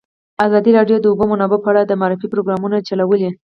ازادي 0.45 0.71
راډیو 0.77 0.97
د 0.99 1.01
د 1.03 1.05
اوبو 1.11 1.25
منابع 1.31 1.59
په 1.61 1.69
اړه 1.71 1.81
د 1.85 1.91
معارفې 1.99 2.27
پروګرامونه 2.33 2.77
چلولي. 2.87 3.29